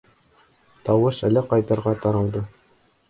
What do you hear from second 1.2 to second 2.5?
әллә ҡайҙарға таралды.